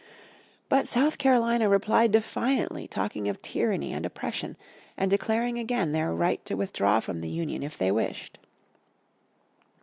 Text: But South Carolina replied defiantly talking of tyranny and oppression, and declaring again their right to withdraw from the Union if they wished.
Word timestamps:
But 0.67 0.87
South 0.87 1.19
Carolina 1.19 1.69
replied 1.69 2.11
defiantly 2.11 2.87
talking 2.87 3.27
of 3.29 3.39
tyranny 3.43 3.93
and 3.93 4.03
oppression, 4.03 4.57
and 4.97 5.11
declaring 5.11 5.59
again 5.59 5.91
their 5.91 6.11
right 6.11 6.43
to 6.45 6.55
withdraw 6.55 6.99
from 6.99 7.21
the 7.21 7.29
Union 7.29 7.61
if 7.61 7.77
they 7.77 7.91
wished. 7.91 8.39